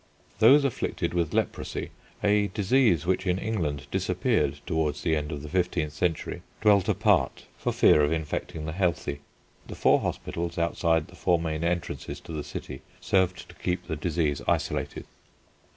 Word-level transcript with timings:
Those 0.39 0.63
afflicted 0.63 1.13
with 1.13 1.31
leprosy, 1.31 1.91
a 2.23 2.47
disease 2.47 3.05
which 3.05 3.27
in 3.27 3.37
England 3.37 3.85
disappeared 3.91 4.59
toward 4.65 4.95
the 4.95 5.15
end 5.15 5.31
of 5.31 5.43
the 5.43 5.47
fifteenth 5.49 5.93
century, 5.93 6.41
dwelt 6.59 6.89
apart 6.89 7.45
for 7.55 7.71
fear 7.71 8.03
of 8.03 8.11
infecting 8.11 8.65
the 8.65 8.71
healthy. 8.71 9.19
The 9.67 9.75
four 9.75 9.99
hospitals 9.99 10.57
outside 10.57 11.05
the 11.07 11.15
four 11.15 11.37
main 11.37 11.63
entrances 11.63 12.19
to 12.21 12.31
the 12.31 12.43
city 12.43 12.81
served 12.99 13.47
to 13.49 13.53
keep 13.53 13.85
the 13.85 13.95
disease 13.95 14.41
isolated. 14.47 15.05